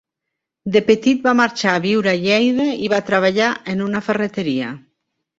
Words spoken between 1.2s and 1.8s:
va marxar